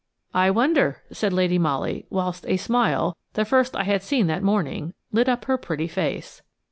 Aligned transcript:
"I 0.33 0.49
wonder," 0.49 1.03
said 1.11 1.31
Lady 1.31 1.59
Molly, 1.59 2.07
whilst 2.09 2.47
a 2.47 2.57
smile–the 2.57 3.45
first 3.45 3.75
I 3.75 3.83
had 3.83 4.01
seen 4.01 4.25
that 4.25 4.41
morning–lit 4.41 5.29
up 5.29 5.45
her 5.45 5.57
pretty 5.59 5.87
face. 5.87 6.41